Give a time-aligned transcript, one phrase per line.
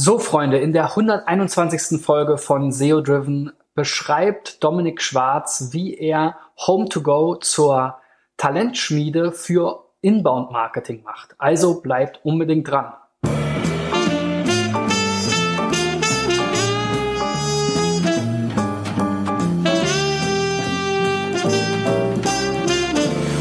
[0.00, 2.00] So, Freunde, in der 121.
[2.00, 7.96] Folge von SEO Driven beschreibt Dominik Schwarz, wie er Home2Go zur
[8.36, 11.34] Talentschmiede für Inbound Marketing macht.
[11.38, 12.92] Also bleibt unbedingt dran.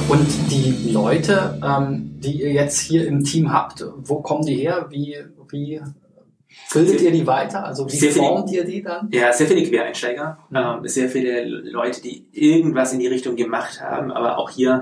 [0.10, 4.88] Und die Leute, ähm, die ihr jetzt hier im Team habt, wo kommen die her?
[4.90, 5.18] Wie,
[5.52, 5.82] wie
[6.74, 7.66] Bildet ihr die weiter?
[7.66, 9.10] Also wie Sehr viele- formt ihr die dann?
[9.12, 14.12] Ja, sehr viele Quereinsteiger, ähm, sehr viele Leute, die irgendwas in die Richtung gemacht haben,
[14.12, 14.82] aber auch hier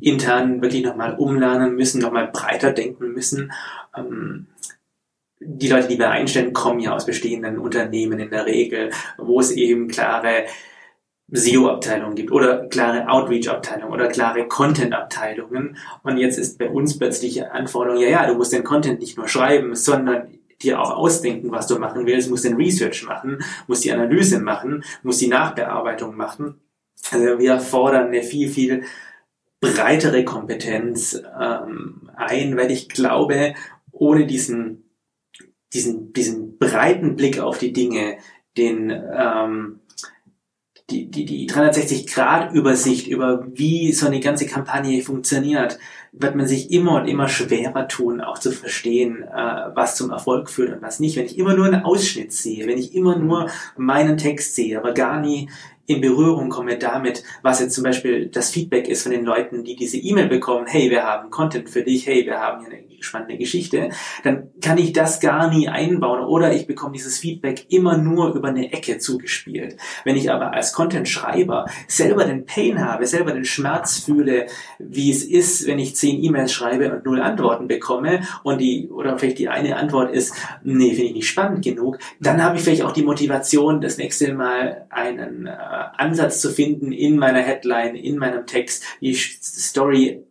[0.00, 3.52] intern wirklich nochmal umlernen müssen, nochmal breiter denken müssen.
[3.96, 4.46] Ähm,
[5.40, 9.50] die Leute, die wir einstellen, kommen ja aus bestehenden Unternehmen in der Regel, wo es
[9.52, 10.44] eben klare
[11.32, 15.76] SEO-Abteilungen gibt oder klare Outreach-Abteilungen oder klare Content-Abteilungen.
[16.02, 19.16] Und jetzt ist bei uns plötzlich die Anforderung, ja, ja, du musst den Content nicht
[19.16, 20.28] nur schreiben, sondern
[20.62, 24.84] dir auch ausdenken, was du machen willst, musst den Research machen, musst die Analyse machen,
[25.02, 26.60] musst die Nachbearbeitung machen.
[27.10, 28.84] Also wir fordern eine viel, viel
[29.60, 33.54] breitere Kompetenz ähm, ein, weil ich glaube,
[33.92, 34.90] ohne diesen,
[35.72, 38.18] diesen, diesen breiten Blick auf die Dinge,
[38.56, 39.80] den ähm,
[40.90, 45.78] die, die, die 360-Grad-Übersicht über wie so eine ganze Kampagne funktioniert,
[46.12, 50.50] wird man sich immer und immer schwerer tun, auch zu verstehen, äh, was zum Erfolg
[50.50, 51.16] führt und was nicht.
[51.16, 54.92] Wenn ich immer nur einen Ausschnitt sehe, wenn ich immer nur meinen Text sehe, aber
[54.92, 55.48] gar nie
[55.86, 59.76] in Berührung komme damit, was jetzt zum Beispiel das Feedback ist von den Leuten, die
[59.76, 63.38] diese E-Mail bekommen, hey, wir haben Content für dich, hey, wir haben hier eine spannende
[63.38, 63.90] Geschichte,
[64.22, 68.48] dann kann ich das gar nie einbauen oder ich bekomme dieses Feedback immer nur über
[68.48, 69.76] eine Ecke zugespielt.
[70.04, 74.46] Wenn ich aber als Content-Schreiber selber den Pain habe, selber den Schmerz fühle,
[74.78, 79.18] wie es ist, wenn ich zehn E-Mails schreibe und null Antworten bekomme und die, oder
[79.18, 82.82] vielleicht die eine Antwort ist, nee, finde ich nicht spannend genug, dann habe ich vielleicht
[82.82, 88.18] auch die Motivation, das nächste Mal einen äh, Ansatz zu finden in meiner Headline, in
[88.18, 90.24] meinem Text, die Story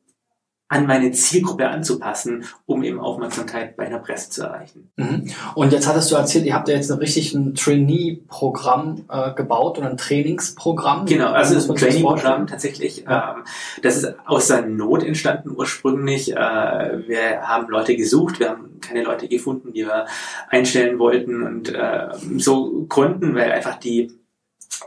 [0.72, 4.92] an meine Zielgruppe anzupassen, um eben Aufmerksamkeit bei einer Presse zu erreichen.
[4.98, 5.32] Mhm.
[5.56, 9.80] Und jetzt hattest du erzählt, ihr habt ja jetzt ein richtig ein Trainee-Programm äh, gebaut
[9.80, 11.08] oder ein Trainingsprogramm.
[11.08, 12.46] Genau, also es ist ein das vorstellen?
[12.46, 13.04] tatsächlich.
[13.04, 13.38] Ja.
[13.38, 13.44] Ähm,
[13.82, 16.34] das ist aus der Not entstanden ursprünglich.
[16.34, 20.06] Äh, wir haben Leute gesucht, wir haben keine Leute gefunden, die wir
[20.50, 24.19] einstellen wollten und äh, so konnten, weil einfach die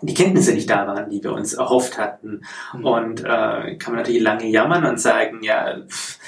[0.00, 2.42] die Kenntnisse nicht da waren, die wir uns erhofft hatten.
[2.74, 2.84] Mhm.
[2.84, 6.18] Und äh, kann man natürlich lange jammern und sagen, ja, pff,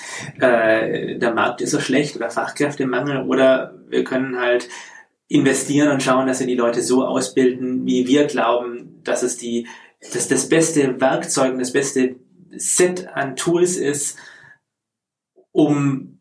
[0.41, 4.69] äh, der Markt ist so schlecht oder Fachkräftemangel oder wir können halt
[5.29, 9.67] investieren und schauen, dass wir die Leute so ausbilden, wie wir glauben, dass es die,
[10.13, 12.17] dass das beste Werkzeug und das beste
[12.57, 14.19] Set an Tools ist,
[15.51, 16.21] um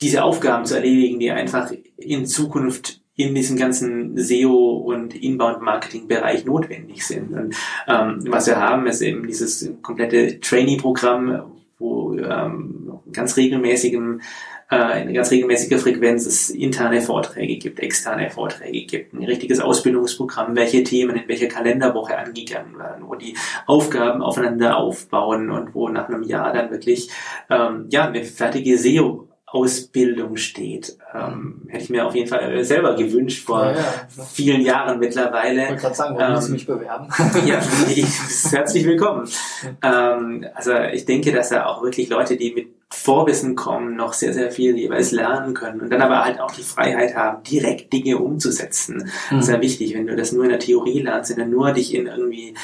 [0.00, 7.04] diese Aufgaben zu erledigen, die einfach in Zukunft in diesem ganzen SEO und Inbound-Marketing-Bereich notwendig
[7.04, 7.32] sind.
[7.32, 7.56] Und
[7.88, 14.20] ähm, was wir haben, ist eben dieses komplette Trainee-Programm, wo ähm, ganz regelmäßigem
[14.70, 20.54] äh, in ganz regelmäßiger Frequenz es interne Vorträge gibt, externe Vorträge gibt, ein richtiges Ausbildungsprogramm,
[20.54, 23.36] welche Themen in welcher Kalenderwoche angegangen werden, wo die
[23.66, 27.10] Aufgaben aufeinander aufbauen und wo nach einem Jahr dann wirklich
[27.50, 30.96] ähm, ja eine fertige SEO Ausbildung steht.
[31.14, 34.24] Ähm, hätte ich mir auf jeden Fall selber gewünscht vor Ja, ja.
[34.30, 35.68] vielen Jahren Ich mittlerweile.
[35.68, 37.08] wollte gerade sagen, wo Ähm, ich mich bewerben?
[37.46, 38.06] Ja, ich,
[38.50, 39.28] herzlich willkommen.
[39.82, 44.32] Ähm, also ich denke, dass da auch wirklich Leute, die mit Vorwissen kommen, noch sehr,
[44.32, 48.16] sehr viel jeweils lernen können und dann aber halt auch die Freiheit haben, direkt Dinge
[48.18, 49.10] umzusetzen.
[49.30, 49.54] Das ist Mhm.
[49.54, 52.06] ja wichtig, wenn du das nur in der Theorie lernst, wenn du nur dich in
[52.06, 52.54] irgendwie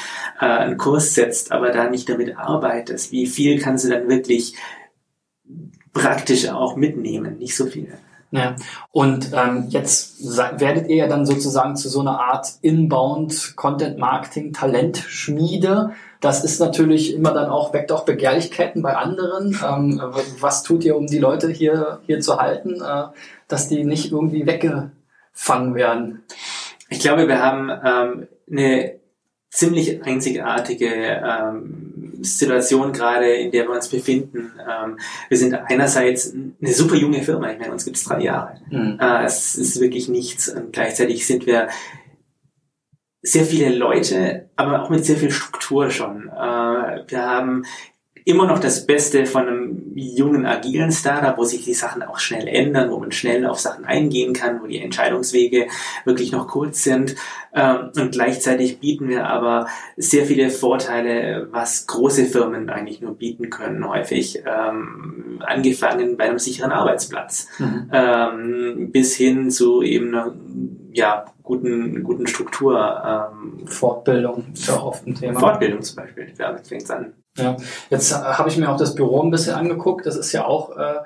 [0.40, 4.54] äh, einen Kurs setzt, aber da nicht damit arbeitest, wie viel kannst du dann wirklich
[5.94, 7.38] praktisch auch mitnehmen?
[7.38, 7.96] Nicht so viel.
[8.34, 8.56] Ja.
[8.90, 10.20] Und ähm, jetzt
[10.58, 15.92] werdet ihr ja dann sozusagen zu so einer Art Inbound Content Marketing Talentschmiede.
[16.20, 19.56] Das ist natürlich immer dann auch, weckt auch Begehrlichkeiten bei anderen.
[19.64, 20.02] Ähm,
[20.40, 23.04] was tut ihr, um die Leute hier, hier zu halten, äh,
[23.46, 26.24] dass die nicht irgendwie weggefangen werden?
[26.88, 28.94] Ich glaube, wir haben ähm, eine
[29.48, 31.93] ziemlich einzigartige ähm,
[32.24, 34.52] Situation gerade, in der wir uns befinden.
[34.60, 34.98] Ähm,
[35.28, 37.50] wir sind einerseits eine super junge Firma.
[37.52, 38.60] Ich meine, uns gibt es drei Jahre.
[38.70, 38.98] Mhm.
[39.00, 40.48] Äh, es ist wirklich nichts.
[40.48, 41.68] Und gleichzeitig sind wir
[43.22, 46.28] sehr viele Leute, aber auch mit sehr viel Struktur schon.
[46.28, 47.64] Äh, wir haben
[48.24, 52.48] immer noch das Beste von einem jungen, agilen Startup, wo sich die Sachen auch schnell
[52.48, 55.66] ändern, wo man schnell auf Sachen eingehen kann, wo die Entscheidungswege
[56.04, 57.16] wirklich noch kurz sind.
[57.54, 63.50] Ähm, und gleichzeitig bieten wir aber sehr viele Vorteile, was große Firmen eigentlich nur bieten
[63.50, 64.42] können, häufig.
[64.46, 67.90] Ähm, angefangen bei einem sicheren Arbeitsplatz mhm.
[67.92, 70.34] ähm, bis hin zu eben einer
[70.92, 73.30] ja, guten, guten Struktur.
[73.34, 75.40] Ähm, Fortbildung ist ja auch oft ein Thema.
[75.40, 77.12] Fortbildung zum Beispiel, ja, fängt an.
[77.36, 77.56] Ja,
[77.90, 80.06] jetzt habe ich mir auch das Büro ein bisschen angeguckt.
[80.06, 81.00] Das ist ja auch äh,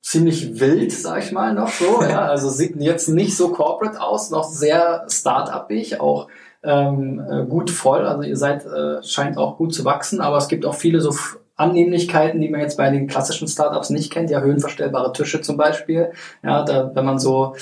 [0.00, 2.00] ziemlich wild, sag ich mal, noch so.
[2.02, 6.28] Ja, also sieht jetzt nicht so corporate aus, noch sehr start-upig, auch
[6.62, 8.06] ähm, äh, gut voll.
[8.06, 11.14] Also ihr seid äh, scheint auch gut zu wachsen, aber es gibt auch viele so
[11.56, 14.30] Annehmlichkeiten, die man jetzt bei den klassischen Startups nicht kennt.
[14.30, 16.12] Ja, höhenverstellbare Tische zum Beispiel.
[16.42, 17.56] Ja, da, wenn man so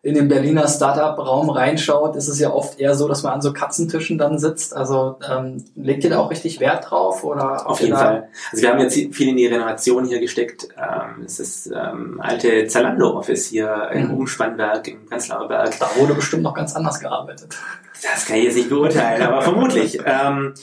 [0.00, 3.52] in den Berliner Startup-Raum reinschaut, ist es ja oft eher so, dass man an so
[3.52, 4.74] Katzentischen dann sitzt.
[4.74, 7.24] Also ähm, legt ihr da auch richtig Wert drauf?
[7.24, 8.28] Oder Auf jeden Fall.
[8.52, 10.68] Also wir haben jetzt viel in die Renovation hier gesteckt.
[10.76, 14.14] Ähm, es ist ähm, alte Zalando-Office hier im mhm.
[14.18, 15.76] Umspannwerk, im Prenzlauer Berg.
[15.80, 17.56] Da wurde bestimmt noch ganz anders gearbeitet.
[18.00, 19.98] Das kann ich jetzt nicht beurteilen, aber vermutlich.
[20.08, 20.54] Ähm,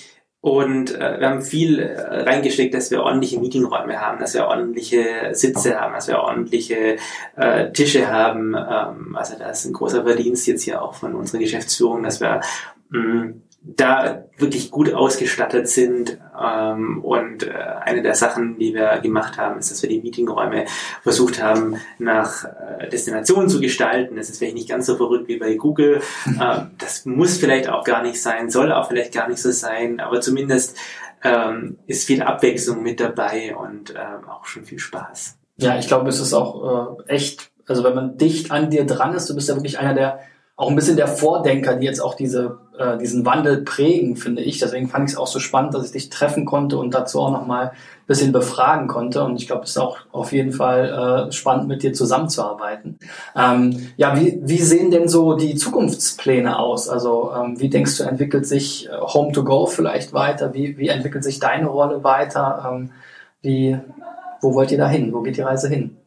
[0.45, 5.31] und äh, wir haben viel äh, reingesteckt, dass wir ordentliche Meetingräume haben, dass wir ordentliche
[5.31, 6.97] Sitze haben, dass wir ordentliche
[7.36, 8.53] äh, Tische haben.
[8.53, 12.42] Ähm, also das ist ein großer Verdienst jetzt hier auch von unserer Geschäftsführung, dass wir
[12.89, 16.19] mh, mm, da wirklich gut ausgestattet sind.
[16.39, 17.51] Ähm, und äh,
[17.81, 20.65] eine der Sachen, die wir gemacht haben, ist, dass wir die Meetingräume
[21.01, 24.16] versucht haben, nach äh, Destinationen zu gestalten.
[24.16, 26.01] Das ist vielleicht nicht ganz so verrückt wie bei Google.
[26.42, 30.01] Ähm, das muss vielleicht auch gar nicht sein, soll auch vielleicht gar nicht so sein,
[30.01, 30.75] aber zumindest
[31.24, 35.38] ähm, ist viel Abwechslung mit dabei und ähm, auch schon viel Spaß.
[35.57, 39.13] Ja, ich glaube, es ist auch äh, echt, also wenn man dicht an dir dran
[39.13, 40.19] ist, du bist ja wirklich einer der
[40.57, 44.57] auch ein bisschen der Vordenker, die jetzt auch diese, äh, diesen Wandel prägen, finde ich.
[44.60, 47.31] Deswegen fand ich es auch so spannend, dass ich dich treffen konnte und dazu auch
[47.31, 49.24] nochmal ein bisschen befragen konnte.
[49.25, 53.00] Und ich glaube, es ist auch auf jeden Fall äh, spannend, mit dir zusammenzuarbeiten.
[53.36, 56.88] Ähm, ja, wie, wie sehen denn so die Zukunftspläne aus?
[56.88, 60.54] Also ähm, wie denkst du, entwickelt sich äh, Home to Go vielleicht weiter?
[60.54, 62.72] Wie, wie entwickelt sich deine Rolle weiter?
[62.72, 62.92] Ähm,
[63.42, 63.78] wie,
[64.40, 65.12] wo wollt ihr da hin?
[65.12, 65.98] Wo geht die Reise hin?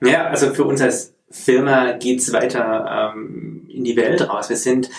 [0.00, 4.48] Ja, also für uns als Firma geht's weiter ähm, in die Welt raus.
[4.48, 4.90] Wir sind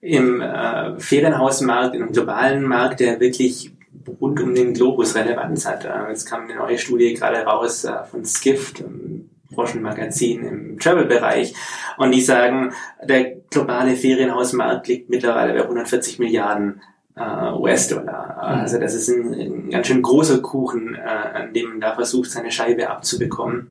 [0.00, 3.72] im äh, Ferienhausmarkt, im globalen Markt, der wirklich
[4.20, 5.84] rund um den Globus Relevanz hat.
[5.84, 11.54] Äh, jetzt kam eine neue Studie gerade raus äh, von Skift, einem Branchenmagazin im Travel-Bereich,
[11.98, 12.72] und die sagen,
[13.02, 16.80] der globale Ferienhausmarkt liegt mittlerweile bei 140 Milliarden
[17.16, 18.36] äh, US-Dollar.
[18.36, 18.60] Mhm.
[18.60, 22.30] Also das ist ein, ein, ganz schön großer Kuchen, äh, an dem man da versucht,
[22.30, 23.70] seine Scheibe abzubekommen.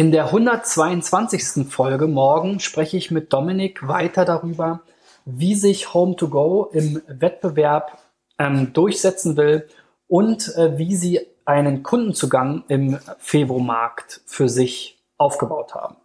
[0.00, 1.68] In der 122.
[1.68, 4.80] Folge morgen spreche ich mit Dominik weiter darüber,
[5.26, 7.98] wie sich Home2Go im Wettbewerb
[8.38, 9.68] ähm, durchsetzen will
[10.08, 15.96] und äh, wie sie einen Kundenzugang im Fevo-Markt für sich aufgebaut haben.